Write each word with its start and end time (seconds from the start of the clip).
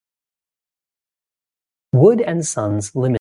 Wood 1.93 2.21
and 2.21 2.43
Sons 2.43 2.95
Limited. 2.95 3.09